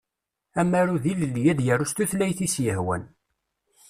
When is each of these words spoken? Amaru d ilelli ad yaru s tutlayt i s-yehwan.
Amaru 0.61 0.97
d 1.03 1.05
ilelli 1.11 1.43
ad 1.51 1.59
yaru 1.65 1.85
s 1.89 1.91
tutlayt 1.95 2.39
i 2.45 2.47
s-yehwan. 2.53 3.03